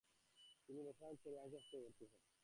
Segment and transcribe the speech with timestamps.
[0.65, 2.19] তিনি রসায়ন ছেড়ে আইন শাস্ত্রে ভর্তি হন।